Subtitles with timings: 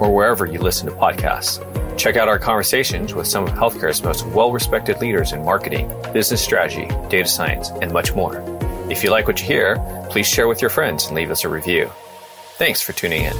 [0.00, 1.58] or wherever you listen to podcasts.
[1.98, 6.42] Check out our conversations with some of healthcare's most well respected leaders in marketing, business
[6.42, 8.42] strategy, data science, and much more.
[8.90, 9.76] If you like what you hear,
[10.10, 11.90] please share with your friends and leave us a review.
[12.56, 13.34] Thanks for tuning in.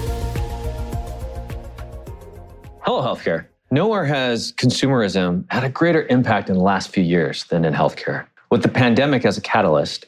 [2.82, 3.46] Hello, healthcare.
[3.70, 8.26] Nowhere has consumerism had a greater impact in the last few years than in healthcare.
[8.50, 10.06] With the pandemic as a catalyst,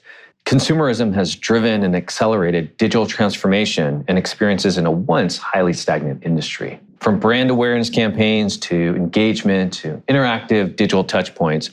[0.50, 6.80] Consumerism has driven and accelerated digital transformation and experiences in a once highly stagnant industry.
[6.98, 11.70] From brand awareness campaigns to engagement to interactive digital touchpoints,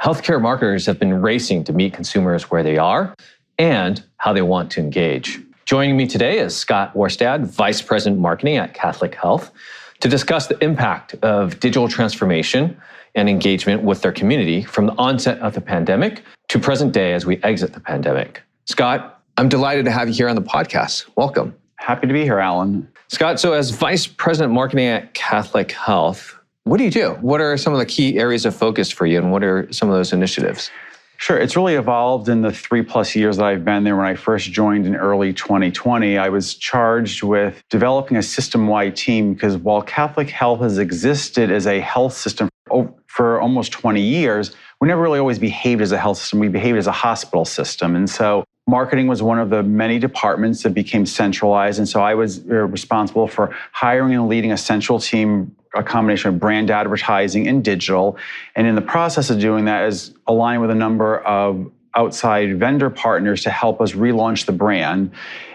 [0.00, 3.12] healthcare marketers have been racing to meet consumers where they are
[3.58, 5.40] and how they want to engage.
[5.64, 9.50] Joining me today is Scott Orstad, Vice President Marketing at Catholic Health,
[9.98, 12.80] to discuss the impact of digital transformation
[13.14, 16.22] and engagement with their community from the onset of the pandemic
[16.52, 18.42] to present day as we exit the pandemic.
[18.66, 21.08] Scott, I'm delighted to have you here on the podcast.
[21.16, 21.54] Welcome.
[21.76, 22.86] Happy to be here, Alan.
[23.08, 27.12] Scott, so as Vice President Marketing at Catholic Health, what do you do?
[27.22, 29.88] What are some of the key areas of focus for you, and what are some
[29.88, 30.70] of those initiatives?
[31.16, 31.38] Sure.
[31.38, 33.96] It's really evolved in the three plus years that I've been there.
[33.96, 38.94] When I first joined in early 2020, I was charged with developing a system wide
[38.94, 44.54] team because while Catholic Health has existed as a health system for almost 20 years,
[44.80, 46.38] we never really always behaved as a health system.
[46.38, 47.94] We behaved as a hospital system.
[47.94, 51.78] And so marketing was one of the many departments that became centralized.
[51.78, 56.30] And so I was uh, responsible for hiring and leading a central team, a combination
[56.30, 58.16] of brand advertising and digital.
[58.56, 62.88] And in the process of doing that is aligned with a number of outside vendor
[62.88, 65.10] partners to help us relaunch the brand.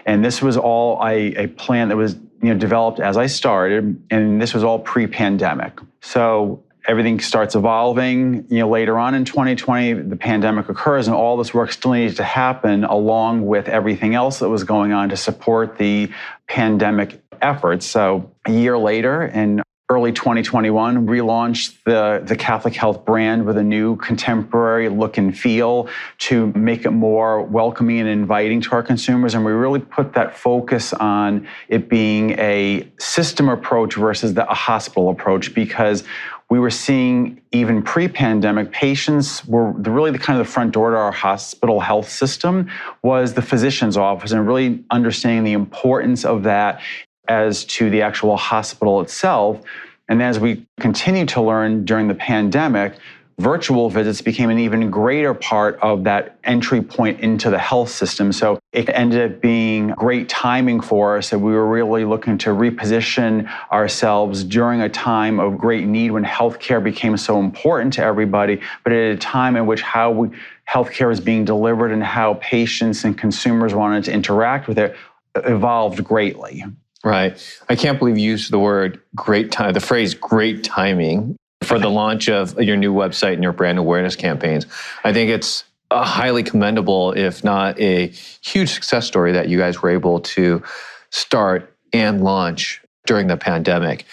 [0.06, 4.00] And this was all a, a plan that was you know, developed as I started,
[4.10, 5.80] and this was all pre-pandemic.
[6.00, 8.46] So everything starts evolving.
[8.48, 12.16] You know, later on in 2020, the pandemic occurs, and all this work still needed
[12.16, 16.10] to happen along with everything else that was going on to support the
[16.48, 17.86] pandemic efforts.
[17.86, 23.62] So a year later, in early 2021 relaunched the, the catholic health brand with a
[23.62, 25.88] new contemporary look and feel
[26.18, 30.36] to make it more welcoming and inviting to our consumers and we really put that
[30.36, 36.04] focus on it being a system approach versus the, a hospital approach because
[36.50, 40.96] we were seeing even pre-pandemic patients were really the kind of the front door to
[40.96, 42.70] our hospital health system
[43.02, 46.80] was the physician's office and really understanding the importance of that
[47.28, 49.60] as to the actual hospital itself.
[50.08, 52.94] And as we continue to learn during the pandemic
[53.38, 58.32] virtual visits became an even greater part of that entry point into the health system.
[58.32, 62.50] So it ended up being great timing for us that we were really looking to
[62.50, 68.60] reposition ourselves during a time of great need when healthcare became so important to everybody,
[68.82, 70.30] but at a time in which how we,
[70.68, 74.96] healthcare is being delivered and how patients and consumers wanted to interact with it
[75.36, 76.64] evolved greatly.
[77.04, 77.60] Right.
[77.68, 81.88] I can't believe you used the word great time, the phrase great timing for the
[81.88, 84.66] launch of your new website and your brand awareness campaigns.
[85.04, 88.08] I think it's a highly commendable, if not a
[88.42, 90.62] huge success story that you guys were able to
[91.10, 94.04] start and launch during the pandemic.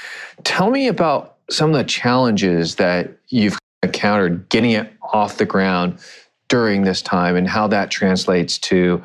[0.44, 6.00] Tell me about some of the challenges that you've encountered getting it off the ground
[6.48, 9.04] during this time and how that translates to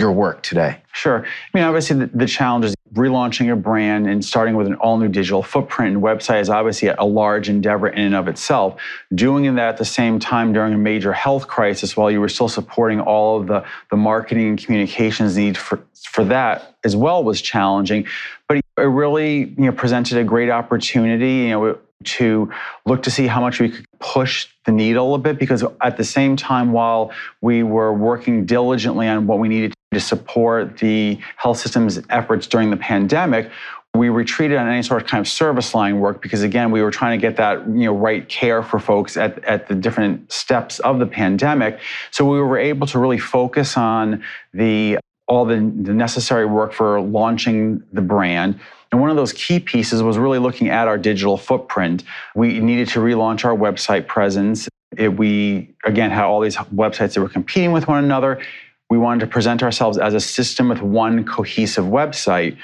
[0.00, 0.82] your work today?
[0.92, 1.24] Sure.
[1.24, 4.98] I mean, obviously, the, the challenge is relaunching a brand and starting with an all
[4.98, 8.80] new digital footprint and website is obviously a large endeavor in and of itself.
[9.14, 12.48] Doing that at the same time during a major health crisis while you were still
[12.48, 17.40] supporting all of the, the marketing and communications needs for, for that as well was
[17.40, 18.06] challenging.
[18.48, 21.34] But it really you know, presented a great opportunity.
[21.34, 22.50] You know, to
[22.86, 26.04] look to see how much we could push the needle a bit because at the
[26.04, 31.58] same time while we were working diligently on what we needed to support the health
[31.58, 33.50] system's efforts during the pandemic
[33.94, 36.90] we retreated on any sort of kind of service line work because again we were
[36.90, 40.78] trying to get that you know right care for folks at, at the different steps
[40.80, 44.22] of the pandemic so we were able to really focus on
[44.54, 44.96] the
[45.26, 48.58] all the, the necessary work for launching the brand
[48.92, 52.02] and one of those key pieces was really looking at our digital footprint.
[52.34, 54.68] We needed to relaunch our website presence.
[54.96, 58.42] It, we, again, had all these websites that were competing with one another.
[58.90, 62.58] We wanted to present ourselves as a system with one cohesive website.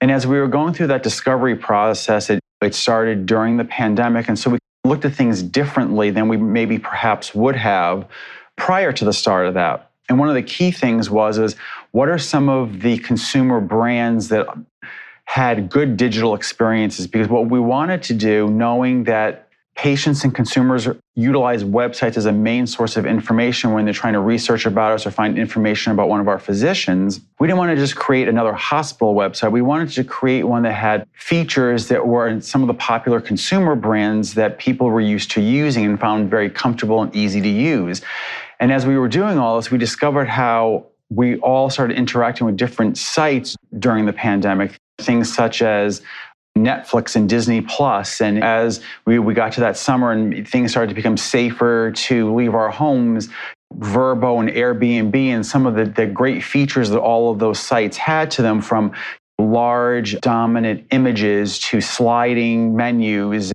[0.00, 4.28] And as we were going through that discovery process, it It started during the pandemic.
[4.28, 8.06] And so we looked at things differently than we maybe perhaps would have
[8.56, 9.90] prior to the start of that.
[10.08, 11.56] And one of the key things was is
[11.92, 14.46] what are some of the consumer brands that
[15.24, 17.06] had good digital experiences?
[17.06, 22.32] Because what we wanted to do, knowing that patients and consumers utilize websites as a
[22.32, 26.08] main source of information when they're trying to research about us or find information about
[26.08, 27.20] one of our physicians.
[27.38, 29.52] We didn't want to just create another hospital website.
[29.52, 33.20] We wanted to create one that had features that were in some of the popular
[33.20, 37.48] consumer brands that people were used to using and found very comfortable and easy to
[37.48, 38.02] use.
[38.58, 42.56] And as we were doing all this, we discovered how we all started interacting with
[42.56, 44.78] different sites during the pandemic.
[44.98, 46.02] Things such as
[46.56, 48.20] Netflix and Disney Plus.
[48.20, 52.34] And as we, we got to that summer and things started to become safer to
[52.34, 53.28] leave our homes,
[53.78, 57.96] Vrbo and Airbnb and some of the, the great features that all of those sites
[57.96, 58.92] had to them from
[59.38, 63.52] large dominant images to sliding menus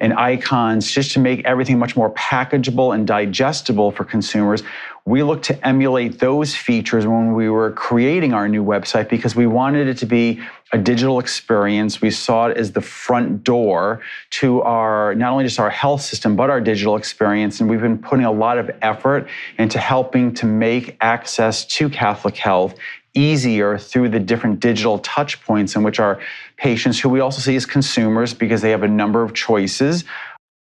[0.00, 4.62] and icons just to make everything much more packageable and digestible for consumers.
[5.04, 9.46] We looked to emulate those features when we were creating our new website because we
[9.46, 10.40] wanted it to be
[10.72, 12.00] a digital experience.
[12.00, 14.00] We saw it as the front door
[14.30, 17.60] to our not only just our health system, but our digital experience.
[17.60, 22.36] And we've been putting a lot of effort into helping to make access to Catholic
[22.36, 22.74] health
[23.14, 26.20] easier through the different digital touch points in which our
[26.60, 30.04] patients, who we also see as consumers because they have a number of choices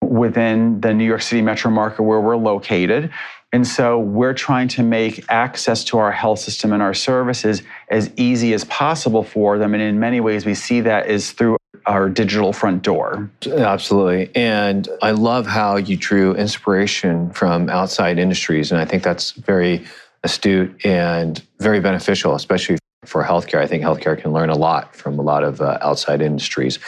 [0.01, 3.11] within the New York City metro market where we're located.
[3.51, 8.11] And so we're trying to make access to our health system and our services as
[8.15, 9.73] easy as possible for them.
[9.73, 13.29] And in many ways, we see that is through our digital front door.
[13.45, 14.29] Absolutely.
[14.35, 18.71] And I love how you drew inspiration from outside industries.
[18.71, 19.85] And I think that's very
[20.23, 22.77] astute and very beneficial, especially
[23.09, 23.59] for healthcare.
[23.59, 26.79] I think healthcare can learn a lot from a lot of uh, outside industries.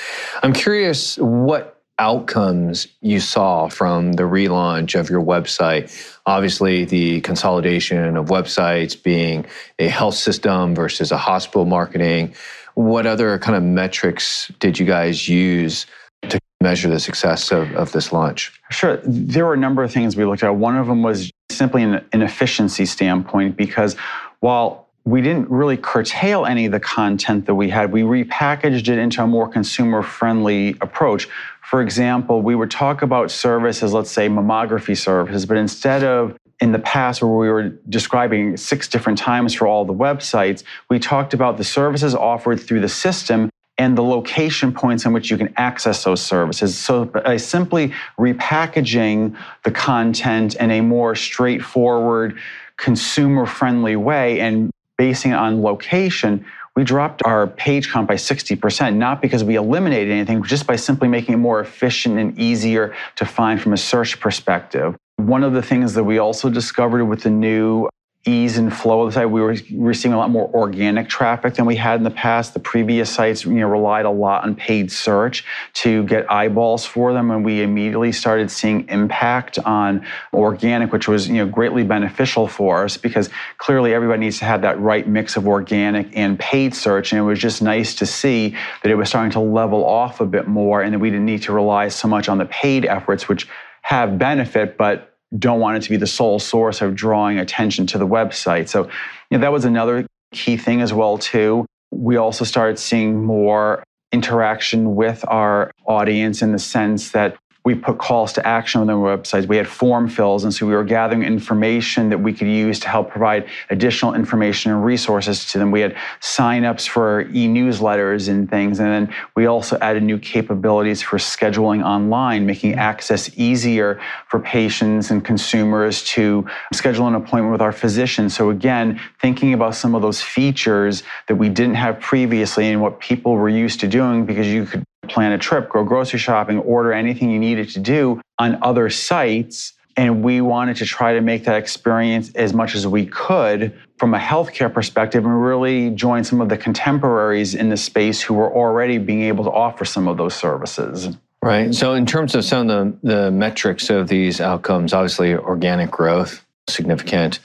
[0.43, 5.91] I'm curious what outcomes you saw from the relaunch of your website.
[6.25, 9.45] Obviously, the consolidation of websites being
[9.77, 12.33] a health system versus a hospital marketing.
[12.75, 15.85] What other kind of metrics did you guys use
[16.29, 18.51] to measure the success of, of this launch?
[18.71, 18.99] Sure.
[19.03, 20.55] There were a number of things we looked at.
[20.55, 23.95] One of them was simply an, an efficiency standpoint because
[24.39, 27.91] while we didn't really curtail any of the content that we had.
[27.91, 31.27] We repackaged it into a more consumer friendly approach.
[31.63, 36.71] For example, we would talk about services, let's say mammography services, but instead of in
[36.71, 41.33] the past where we were describing six different times for all the websites, we talked
[41.33, 43.49] about the services offered through the system
[43.79, 46.77] and the location points in which you can access those services.
[46.77, 52.37] So by simply repackaging the content in a more straightforward,
[52.77, 54.69] consumer friendly way and
[55.01, 56.45] basing on location,
[56.75, 61.07] we dropped our page count by 60%, not because we eliminated anything, just by simply
[61.07, 64.95] making it more efficient and easier to find from a search perspective.
[65.15, 67.89] One of the things that we also discovered with the new
[68.25, 69.29] ease and flow of the site.
[69.29, 72.53] We were receiving a lot more organic traffic than we had in the past.
[72.53, 77.13] The previous sites, you know, relied a lot on paid search to get eyeballs for
[77.13, 82.47] them, and we immediately started seeing impact on organic, which was you know greatly beneficial
[82.47, 86.75] for us because clearly everybody needs to have that right mix of organic and paid
[86.75, 90.21] search, and it was just nice to see that it was starting to level off
[90.21, 92.85] a bit more, and that we didn't need to rely so much on the paid
[92.85, 93.47] efforts, which
[93.81, 97.97] have benefit, but don't want it to be the sole source of drawing attention to
[97.97, 98.67] the website.
[98.67, 98.83] So
[99.29, 101.65] you know, that was another key thing as well too.
[101.91, 107.99] We also started seeing more interaction with our audience in the sense that we put
[107.99, 109.47] calls to action on the websites.
[109.47, 112.89] We had form fills, and so we were gathering information that we could use to
[112.89, 115.69] help provide additional information and resources to them.
[115.69, 121.17] We had signups for e-newsletters and things, and then we also added new capabilities for
[121.17, 127.71] scheduling online, making access easier for patients and consumers to schedule an appointment with our
[127.71, 128.29] physician.
[128.29, 132.99] So again, thinking about some of those features that we didn't have previously and what
[132.99, 136.93] people were used to doing because you could plan a trip, go grocery shopping, order
[136.93, 139.73] anything you needed to do on other sites.
[139.97, 144.13] And we wanted to try to make that experience as much as we could from
[144.13, 148.51] a healthcare perspective and really join some of the contemporaries in the space who were
[148.51, 151.17] already being able to offer some of those services.
[151.43, 151.73] Right.
[151.73, 156.45] So, in terms of some of the, the metrics of these outcomes, obviously organic growth,
[156.69, 157.39] significant.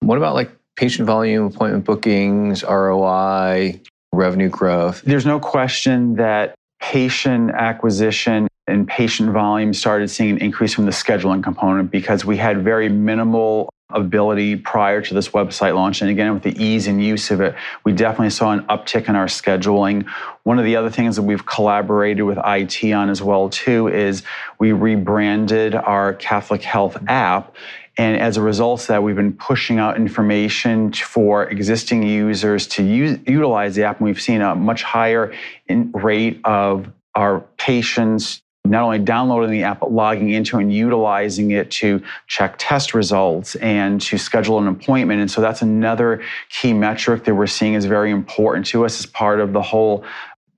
[0.00, 3.80] What about like patient volume, appointment bookings, ROI,
[4.12, 5.02] revenue growth?
[5.02, 6.54] There's no question that
[6.92, 12.36] patient acquisition and patient volume started seeing an increase from the scheduling component because we
[12.36, 16.02] had very minimal ability prior to this website launch.
[16.02, 19.16] And again, with the ease and use of it, we definitely saw an uptick in
[19.16, 20.06] our scheduling.
[20.42, 24.22] One of the other things that we've collaborated with IT on as well too is
[24.58, 27.54] we rebranded our Catholic Health app.
[27.96, 32.82] And as a result of that, we've been pushing out information for existing users to
[32.82, 33.98] use, utilize the app.
[33.98, 35.32] And we've seen a much higher
[35.68, 41.70] rate of our patients not only downloading the app, but logging into and utilizing it
[41.70, 45.20] to check test results and to schedule an appointment.
[45.20, 49.06] And so that's another key metric that we're seeing is very important to us as
[49.06, 50.02] part of the whole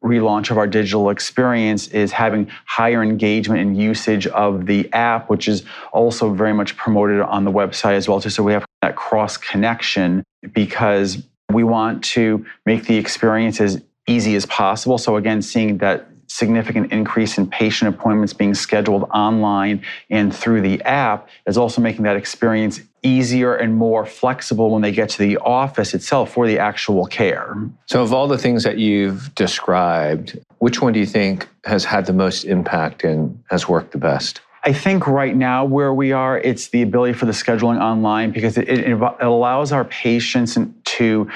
[0.04, 5.48] relaunch of our digital experience is having higher engagement and usage of the app, which
[5.48, 8.20] is also very much promoted on the website as well.
[8.20, 8.30] Too.
[8.30, 10.22] So we have that cross connection
[10.52, 11.22] because
[11.52, 14.98] we want to make the experience as easy as possible.
[14.98, 20.82] So again, seeing that significant increase in patient appointments being scheduled online and through the
[20.82, 25.36] app is also making that experience easier and more flexible when they get to the
[25.38, 27.56] office itself for the actual care.
[27.86, 32.06] So, of all the things that you've described, which one do you think has had
[32.06, 34.40] the most impact and has worked the best?
[34.64, 38.58] I think right now where we are, it's the ability for the scheduling online because
[38.58, 41.30] it, it, it allows our patients to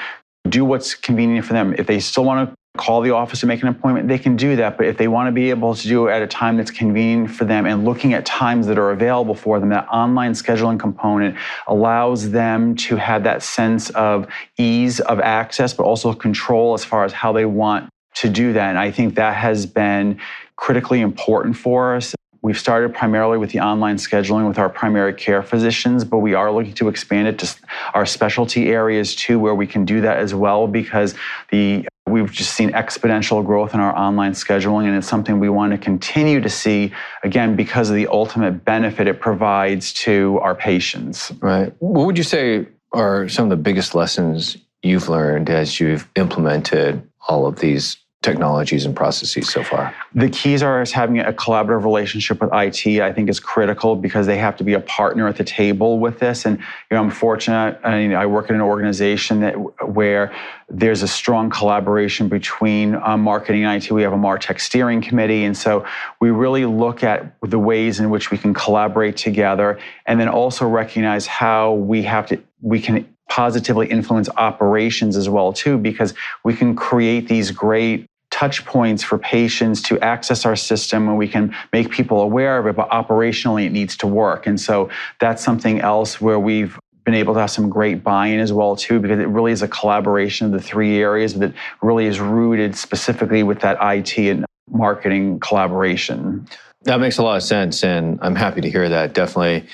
[0.49, 1.73] do what's convenient for them.
[1.77, 4.55] If they still want to call the office and make an appointment, they can do
[4.55, 4.77] that.
[4.77, 7.29] But if they want to be able to do it at a time that's convenient
[7.29, 11.37] for them and looking at times that are available for them, that online scheduling component
[11.67, 17.03] allows them to have that sense of ease of access, but also control as far
[17.03, 18.69] as how they want to do that.
[18.69, 20.19] And I think that has been
[20.55, 22.15] critically important for us.
[22.43, 26.51] We've started primarily with the online scheduling with our primary care physicians, but we are
[26.51, 27.55] looking to expand it to
[27.93, 31.13] our specialty areas too, where we can do that as well because
[31.51, 35.71] the We've just seen exponential growth in our online scheduling, and it's something we want
[35.71, 36.91] to continue to see,
[37.23, 41.31] again, because of the ultimate benefit it provides to our patients.
[41.39, 41.73] Right.
[41.79, 47.07] What would you say are some of the biggest lessons you've learned as you've implemented
[47.27, 49.93] all of these technologies and processes so far?
[50.13, 53.01] The keys are is having a collaborative relationship with IT.
[53.01, 56.19] I think is critical because they have to be a partner at the table with
[56.19, 56.45] this.
[56.45, 57.79] And you know, I'm fortunate.
[57.83, 59.55] I, mean, I work in an organization that
[59.87, 60.33] where
[60.69, 63.91] there's a strong collaboration between um, marketing and IT.
[63.91, 65.85] We have a Martech steering committee, and so
[66.19, 70.67] we really look at the ways in which we can collaborate together, and then also
[70.67, 76.13] recognize how we have to we can positively influence operations as well too because
[76.43, 81.27] we can create these great touch points for patients to access our system and we
[81.27, 84.47] can make people aware of it, but operationally it needs to work.
[84.47, 88.53] And so that's something else where we've been able to have some great buy-in as
[88.53, 92.19] well too because it really is a collaboration of the three areas that really is
[92.19, 96.47] rooted specifically with that IT and marketing collaboration.
[96.83, 99.13] That makes a lot of sense and I'm happy to hear that.
[99.13, 99.67] Definitely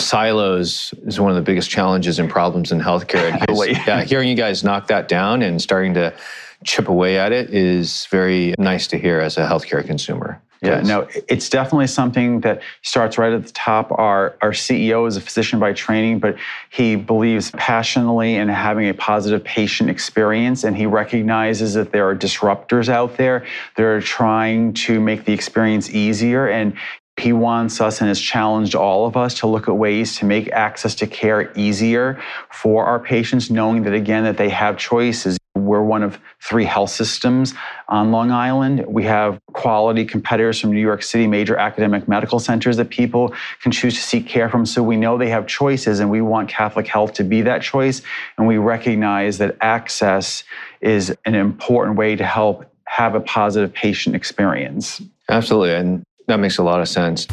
[0.00, 3.28] silos is one of the biggest challenges and problems in healthcare.
[3.48, 6.14] And yeah, hearing you guys knock that down and starting to
[6.64, 10.40] chip away at it is very nice to hear as a healthcare consumer.
[10.60, 13.92] Yeah, no, it's definitely something that starts right at the top.
[13.92, 16.36] Our, our CEO is a physician by training, but
[16.70, 20.64] he believes passionately in having a positive patient experience.
[20.64, 23.46] And he recognizes that there are disruptors out there
[23.76, 26.48] that are trying to make the experience easier.
[26.48, 26.76] And
[27.16, 30.50] he wants us and has challenged all of us to look at ways to make
[30.50, 35.37] access to care easier for our patients, knowing that again, that they have choices.
[35.66, 37.54] We're one of three health systems
[37.88, 38.84] on Long Island.
[38.86, 43.72] We have quality competitors from New York City, major academic medical centers that people can
[43.72, 44.66] choose to seek care from.
[44.66, 48.02] So we know they have choices, and we want Catholic Health to be that choice.
[48.36, 50.44] And we recognize that access
[50.80, 55.02] is an important way to help have a positive patient experience.
[55.28, 55.74] Absolutely.
[55.74, 57.26] And that makes a lot of sense.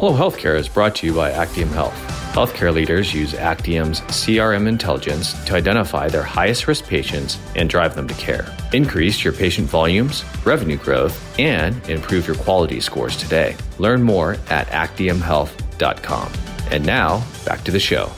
[0.00, 2.17] Hello Healthcare is brought to you by Actium Health.
[2.38, 8.06] Healthcare leaders use Actium's CRM intelligence to identify their highest risk patients and drive them
[8.06, 8.46] to care.
[8.72, 13.56] Increase your patient volumes, revenue growth, and improve your quality scores today.
[13.78, 16.32] Learn more at actiumhealth.com.
[16.70, 18.08] And now, back to the show.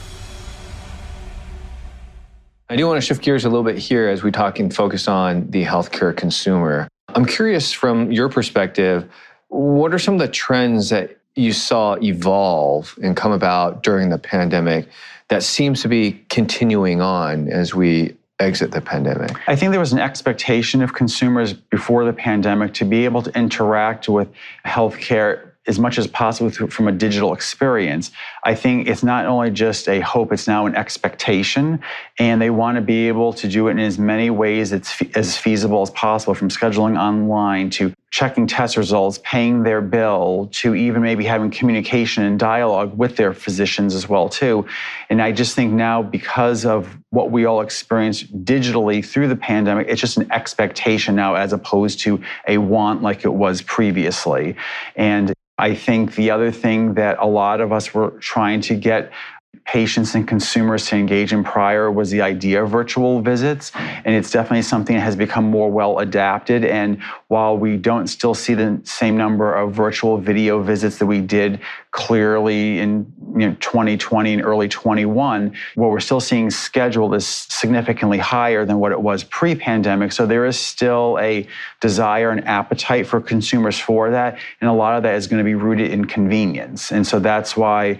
[2.69, 5.07] I do want to shift gears a little bit here as we talk and focus
[5.07, 6.87] on the healthcare consumer.
[7.07, 9.09] I'm curious from your perspective,
[9.47, 14.17] what are some of the trends that you saw evolve and come about during the
[14.17, 14.87] pandemic
[15.29, 19.37] that seems to be continuing on as we exit the pandemic?
[19.47, 23.37] I think there was an expectation of consumers before the pandemic to be able to
[23.37, 24.27] interact with
[24.65, 28.09] healthcare as much as possible from a digital experience.
[28.43, 31.81] I think it's not only just a hope, it's now an expectation.
[32.17, 35.83] And they want to be able to do it in as many ways as feasible
[35.83, 41.23] as possible, from scheduling online to checking test results, paying their bill, to even maybe
[41.23, 44.65] having communication and dialogue with their physicians as well too.
[45.09, 49.87] And I just think now because of what we all experienced digitally through the pandemic,
[49.89, 54.57] it's just an expectation now as opposed to a want like it was previously.
[54.97, 59.11] And I think the other thing that a lot of us were trying to get
[59.71, 63.71] patients and consumers to engage in prior was the idea of virtual visits.
[63.75, 66.65] And it's definitely something that has become more well adapted.
[66.65, 71.21] And while we don't still see the same number of virtual video visits that we
[71.21, 71.61] did
[71.91, 78.17] clearly in you know, 2020 and early 21, what we're still seeing scheduled is significantly
[78.17, 80.11] higher than what it was pre pandemic.
[80.11, 81.47] So there is still a
[81.79, 84.37] desire and appetite for consumers for that.
[84.59, 86.91] And a lot of that is going to be rooted in convenience.
[86.91, 87.99] And so that's why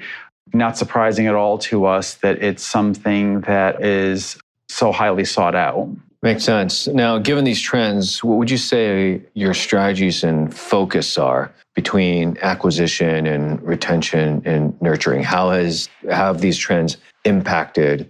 [0.53, 4.37] not surprising at all to us that it's something that is
[4.69, 5.89] so highly sought out.
[6.23, 6.87] Makes sense.
[6.87, 13.25] Now, given these trends, what would you say your strategies and focus are between acquisition
[13.25, 15.23] and retention and nurturing?
[15.23, 18.07] How has how have these trends impacted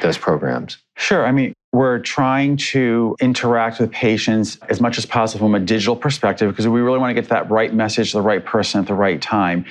[0.00, 0.78] those programs?
[0.96, 1.26] Sure.
[1.26, 5.96] I mean, we're trying to interact with patients as much as possible from a digital
[5.96, 8.86] perspective because we really want to get that right message to the right person at
[8.86, 9.64] the right time.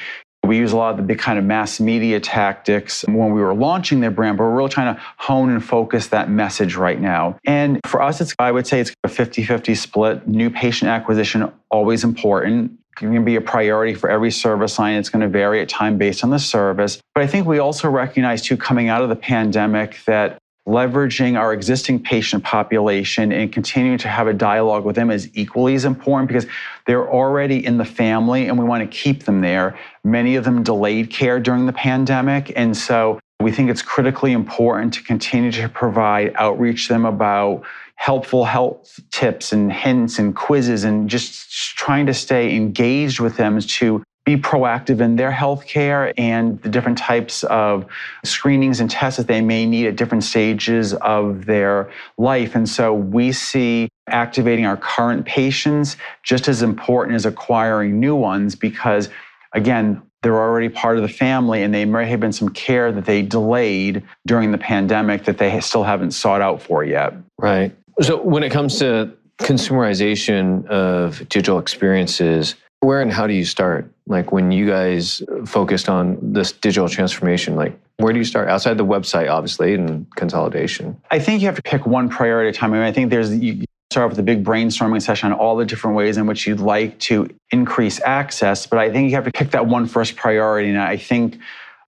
[0.49, 3.53] We use a lot of the big kind of mass media tactics when we were
[3.53, 7.37] launching their brand, but we're really trying to hone and focus that message right now.
[7.45, 10.27] And for us, it's I would say it's a 50-50 split.
[10.27, 12.79] New patient acquisition always important.
[12.95, 14.95] Going to be a priority for every service line.
[14.95, 16.99] It's going to vary at time based on the service.
[17.13, 21.51] But I think we also recognize too, coming out of the pandemic, that leveraging our
[21.51, 26.27] existing patient population and continuing to have a dialogue with them is equally as important
[26.27, 26.45] because
[26.85, 29.77] they're already in the family and we want to keep them there.
[30.03, 32.53] Many of them delayed care during the pandemic.
[32.55, 37.63] And so we think it's critically important to continue to provide outreach to them about
[37.95, 43.59] helpful health tips and hints and quizzes and just trying to stay engaged with them
[43.59, 44.03] to
[44.35, 47.85] be proactive in their healthcare and the different types of
[48.23, 52.53] screenings and tests that they may need at different stages of their life.
[52.53, 58.53] And so we see activating our current patients just as important as acquiring new ones
[58.55, 59.09] because,
[59.53, 63.05] again, they're already part of the family and they may have been some care that
[63.05, 67.13] they delayed during the pandemic that they still haven't sought out for yet.
[67.39, 67.75] Right.
[68.01, 73.91] So when it comes to consumerization of digital experiences, where and how do you start?
[74.07, 78.77] Like when you guys focused on this digital transformation, like where do you start outside
[78.77, 80.99] the website, obviously, and consolidation?
[81.11, 82.73] I think you have to pick one priority at a time.
[82.73, 85.57] I mean, I think there's you start off with a big brainstorming session on all
[85.57, 89.25] the different ways in which you'd like to increase access, but I think you have
[89.25, 90.69] to pick that one first priority.
[90.69, 91.39] And I think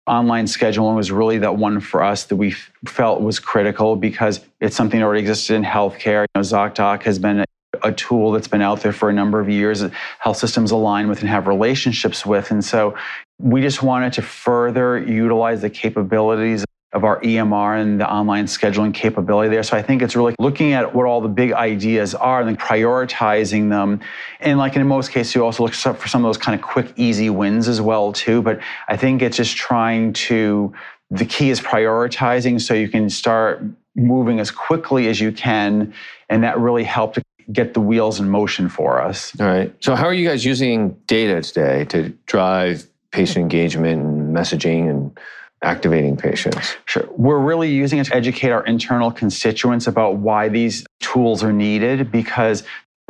[0.07, 2.53] online scheduling was really that one for us that we
[2.87, 6.23] felt was critical because it's something that already existed in healthcare.
[6.23, 7.45] You know, ZocDoc has been
[7.87, 9.85] a tool that's been out there for a number of years
[10.19, 12.51] health systems align with and have relationships with.
[12.51, 12.97] And so
[13.39, 18.95] we just wanted to further utilize the capabilities of our EMR and the online scheduling
[18.95, 19.63] capability there.
[19.63, 22.57] So I think it's really looking at what all the big ideas are and then
[22.57, 24.01] prioritizing them.
[24.41, 26.93] And like in most cases, you also look for some of those kind of quick,
[26.97, 28.41] easy wins as well too.
[28.41, 30.73] But I think it's just trying to
[31.11, 33.63] the key is prioritizing so you can start
[33.95, 35.93] moving as quickly as you can.
[36.29, 37.19] And that really helped
[37.53, 39.39] get the wheels in motion for us.
[39.41, 39.75] All right.
[39.81, 45.19] So, how are you guys using data today to drive patient engagement and messaging and
[45.63, 46.77] activating patients?
[46.85, 47.09] Sure.
[47.11, 52.11] We're really using it to educate our internal constituents about why these tools are needed
[52.11, 52.63] because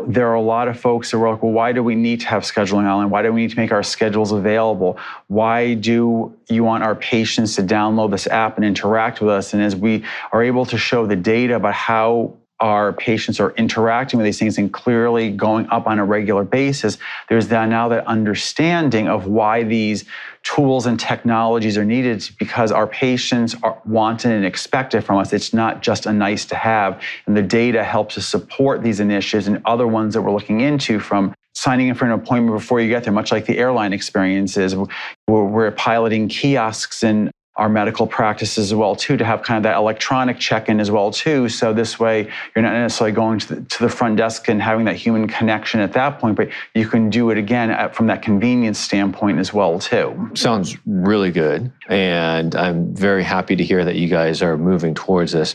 [0.07, 2.27] there are a lot of folks that were like, well, why do we need to
[2.27, 3.09] have scheduling online?
[3.09, 4.99] Why do we need to make our schedules available?
[5.29, 9.55] Why do you want our patients to download this app and interact with us?
[9.55, 14.19] And as we are able to show the data about how our patients are interacting
[14.19, 16.97] with these things and clearly going up on a regular basis,
[17.29, 20.05] there's now that understanding of why these
[20.43, 25.33] tools and technologies are needed because our patients are wanted and expected from us.
[25.33, 27.03] It's not just a nice to have.
[27.27, 31.01] And the data helps us support these initiatives and other ones that we're looking into
[31.01, 34.77] from signing in for an appointment before you get there, much like the airline experiences.
[34.77, 34.87] We're,
[35.27, 39.77] we're piloting kiosks and our medical practices as well too to have kind of that
[39.77, 41.49] electronic check-in as well too.
[41.49, 44.85] So this way you're not necessarily going to the, to the front desk and having
[44.87, 48.23] that human connection at that point but you can do it again at, from that
[48.23, 50.31] convenience standpoint as well too.
[50.35, 55.33] Sounds really good and i'm very happy to hear that you guys are moving towards
[55.33, 55.55] this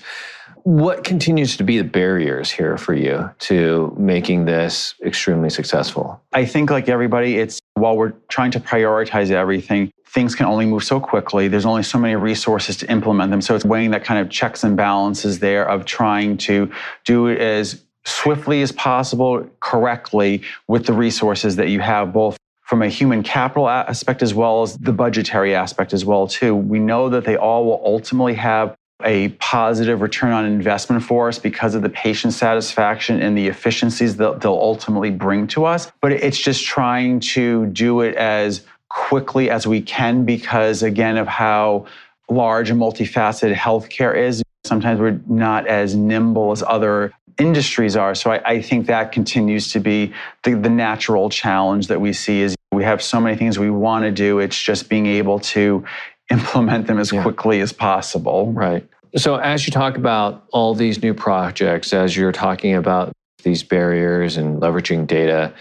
[0.63, 6.21] what continues to be the barriers here for you to making this extremely successful?
[6.33, 10.83] I think, like everybody, it's while we're trying to prioritize everything, things can only move
[10.83, 11.47] so quickly.
[11.47, 13.41] There's only so many resources to implement them.
[13.41, 16.71] So it's weighing that kind of checks and balances there of trying to
[17.05, 22.37] do it as swiftly as possible, correctly, with the resources that you have, both
[22.71, 26.55] from a human capital aspect as well as the budgetary aspect as well too.
[26.55, 31.39] We know that they all will ultimately have a positive return on investment for us
[31.39, 35.91] because of the patient satisfaction and the efficiencies that they'll ultimately bring to us.
[36.01, 41.27] But it's just trying to do it as quickly as we can because, again, of
[41.27, 41.85] how
[42.29, 44.43] large and multifaceted healthcare is.
[44.63, 48.13] Sometimes we're not as nimble as other industries are.
[48.15, 52.41] So I, I think that continues to be the, the natural challenge that we see
[52.41, 54.39] is we have so many things we want to do.
[54.39, 55.83] It's just being able to
[56.31, 57.21] implement them as yeah.
[57.21, 58.51] quickly as possible.
[58.51, 58.87] Right.
[59.17, 63.11] So, as you talk about all these new projects, as you're talking about
[63.43, 65.53] these barriers and leveraging data,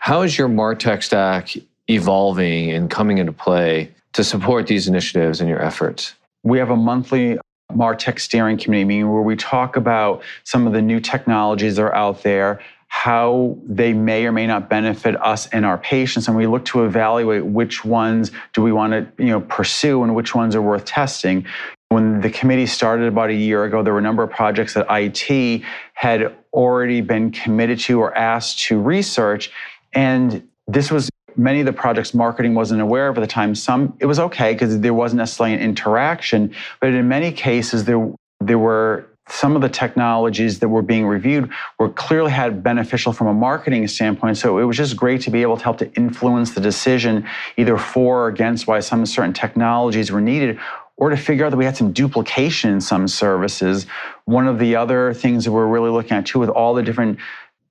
[0.00, 1.50] how is your MarTech stack
[1.88, 6.14] evolving and coming into play to support these initiatives and your efforts?
[6.42, 7.38] We have a monthly
[7.72, 11.94] MarTech steering committee meeting where we talk about some of the new technologies that are
[11.94, 12.60] out there,
[12.94, 16.28] how they may or may not benefit us and our patients.
[16.28, 20.14] And we look to evaluate which ones do we want to you know pursue and
[20.14, 21.44] which ones are worth testing.
[21.88, 24.86] When the committee started about a year ago there were a number of projects that
[24.88, 25.62] IT
[25.94, 29.50] had already been committed to or asked to research.
[29.92, 33.56] And this was many of the projects marketing wasn't aware of at the time.
[33.56, 36.54] Some it was okay because there wasn't necessarily an interaction.
[36.80, 38.08] But in many cases there
[38.40, 43.26] there were some of the technologies that were being reviewed were clearly had beneficial from
[43.26, 44.36] a marketing standpoint.
[44.36, 47.78] So it was just great to be able to help to influence the decision either
[47.78, 50.58] for or against why some certain technologies were needed
[50.96, 53.86] or to figure out that we had some duplication in some services.
[54.26, 57.18] One of the other things that we're really looking at too with all the different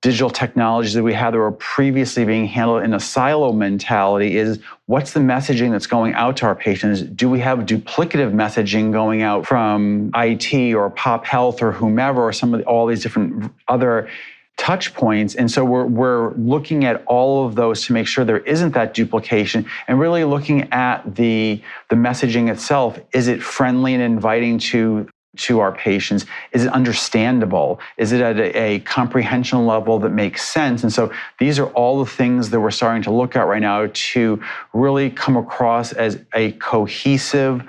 [0.04, 4.58] digital technologies that we had that were previously being handled in a silo mentality is
[4.84, 7.00] what's the messaging that's going out to our patients?
[7.00, 12.34] Do we have duplicative messaging going out from IT or Pop Health or whomever or
[12.34, 14.10] some of the, all these different other
[14.56, 15.34] touch points.
[15.34, 18.94] And so we're, we're looking at all of those to make sure there isn't that
[18.94, 23.00] duplication and really looking at the, the messaging itself.
[23.12, 26.26] Is it friendly and inviting to to our patients?
[26.52, 27.80] Is it understandable?
[27.96, 30.82] Is it at a, a, comprehension level that makes sense?
[30.82, 33.88] And so these are all the things that we're starting to look at right now
[33.92, 34.42] to
[34.72, 37.64] really come across as a cohesive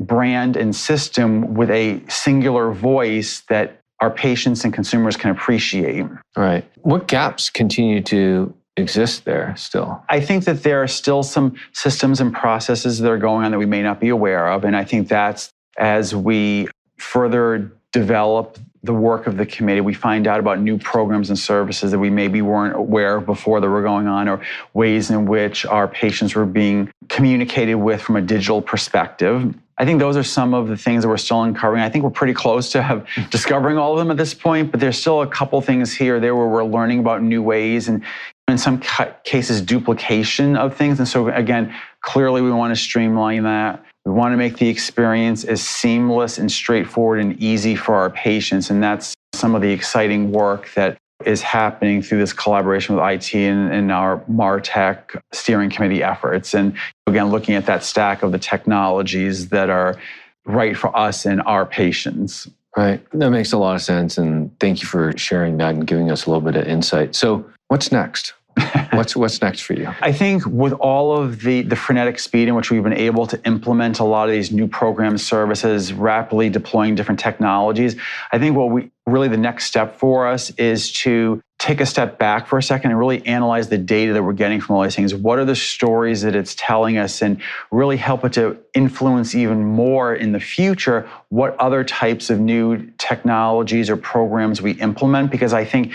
[0.00, 6.04] brand and system with a singular voice that our patients and consumers can appreciate.
[6.36, 6.68] Right.
[6.82, 10.02] What gaps continue to exist there still?
[10.08, 13.58] I think that there are still some systems and processes that are going on that
[13.58, 14.64] we may not be aware of.
[14.64, 16.68] And I think that's as we
[17.04, 19.80] further develop the work of the committee.
[19.80, 23.60] We find out about new programs and services that we maybe weren't aware of before
[23.60, 24.40] that were going on, or
[24.74, 29.54] ways in which our patients were being communicated with from a digital perspective.
[29.78, 31.82] I think those are some of the things that we're still uncovering.
[31.82, 34.80] I think we're pretty close to have discovering all of them at this point, but
[34.80, 38.02] there's still a couple things here there where we're learning about new ways and
[38.48, 38.80] in some
[39.24, 40.98] cases duplication of things.
[40.98, 43.84] And so again, clearly we want to streamline that.
[44.04, 48.68] We want to make the experience as seamless and straightforward and easy for our patients.
[48.68, 53.34] And that's some of the exciting work that is happening through this collaboration with IT
[53.34, 56.54] and, and our MarTech steering committee efforts.
[56.54, 59.96] And again, looking at that stack of the technologies that are
[60.44, 62.48] right for us and our patients.
[62.76, 63.02] Right.
[63.12, 64.18] That makes a lot of sense.
[64.18, 67.14] And thank you for sharing that and giving us a little bit of insight.
[67.14, 68.34] So, what's next?
[68.92, 69.92] what's what's next for you?
[70.00, 73.44] I think with all of the the frenetic speed in which we've been able to
[73.44, 77.96] implement a lot of these new program services, rapidly deploying different technologies,
[78.32, 82.18] I think what we really the next step for us is to take a step
[82.18, 84.94] back for a second and really analyze the data that we're getting from all these
[84.94, 85.14] things.
[85.14, 87.40] What are the stories that it's telling us and
[87.70, 92.90] really help it to influence even more in the future what other types of new
[92.98, 95.92] technologies or programs we implement because I think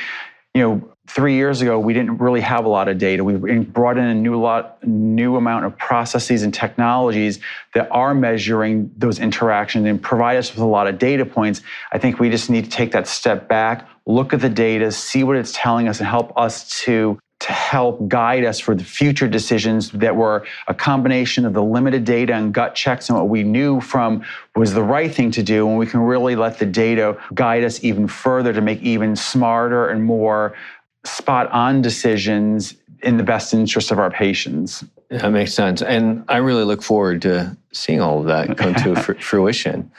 [0.53, 3.23] you know three years ago, we didn't really have a lot of data.
[3.23, 7.39] We brought in a new lot, new amount of processes and technologies
[7.73, 11.61] that are measuring those interactions and provide us with a lot of data points.
[11.91, 15.23] I think we just need to take that step back, look at the data, see
[15.23, 19.27] what it's telling us, and help us to to help guide us for the future
[19.27, 23.43] decisions that were a combination of the limited data and gut checks and what we
[23.43, 24.21] knew from
[24.57, 27.81] was the right thing to do and we can really let the data guide us
[27.81, 30.53] even further to make even smarter and more
[31.05, 34.83] spot on decisions in the best interest of our patients.
[35.09, 35.81] That makes sense.
[35.81, 39.91] And I really look forward to seeing all of that come to fruition.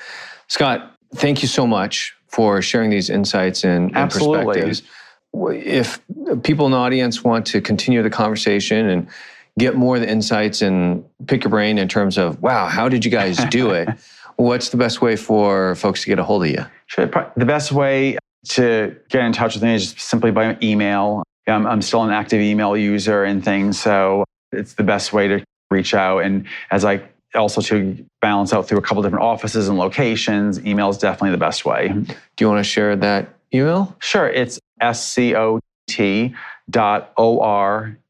[0.49, 4.83] Scott, thank you so much for sharing these insights and, and perspectives.
[5.33, 6.01] If
[6.43, 9.09] people in the audience want to continue the conversation and
[9.59, 13.05] get more of the insights and pick your brain in terms of, wow, how did
[13.05, 13.89] you guys do it?
[14.37, 16.65] What's the best way for folks to get a hold of you?
[16.87, 17.07] Sure.
[17.37, 18.17] The best way
[18.49, 21.23] to get in touch with me is simply by email.
[21.47, 25.45] I'm, I'm still an active email user and things, so it's the best way to
[25.71, 26.19] reach out.
[26.21, 27.03] And as I
[27.35, 31.39] also to balance out through a couple different offices and locations, email is definitely the
[31.39, 31.89] best way.
[31.89, 33.97] Do you want to share that email?
[34.01, 34.29] Sure.
[34.29, 34.59] It's
[34.93, 35.63] scot
[36.71, 38.01] dot o-r-s-t-a-d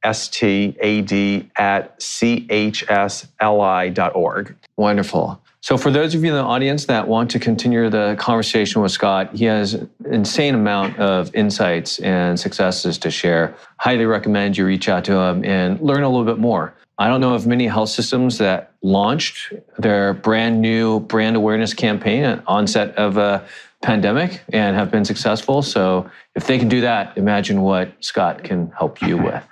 [1.57, 4.57] at c-h-s-l-i dot org.
[4.77, 5.43] Wonderful.
[5.63, 8.93] So, for those of you in the audience that want to continue the conversation with
[8.93, 13.55] Scott, he has an insane amount of insights and successes to share.
[13.77, 16.75] Highly recommend you reach out to him and learn a little bit more.
[16.97, 22.25] I don't know of many health systems that launched their brand new brand awareness campaign
[22.25, 23.47] at onset of a
[23.83, 25.61] pandemic and have been successful.
[25.61, 29.47] So, if they can do that, imagine what Scott can help you with.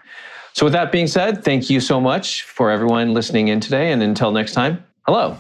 [0.55, 3.92] So, with that being said, thank you so much for everyone listening in today.
[3.92, 5.37] And until next time, hello.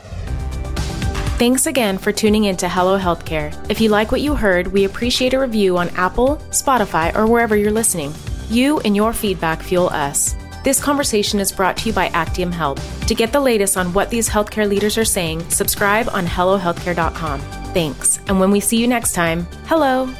[1.38, 3.54] Thanks again for tuning in to Hello Healthcare.
[3.70, 7.54] If you like what you heard, we appreciate a review on Apple, Spotify, or wherever
[7.54, 8.12] you're listening.
[8.50, 10.34] You and your feedback fuel us.
[10.64, 13.06] This conversation is brought to you by Actium Health.
[13.06, 17.40] To get the latest on what these healthcare leaders are saying, subscribe on HelloHealthcare.com.
[17.72, 18.18] Thanks.
[18.26, 20.12] And when we see you next time, hello.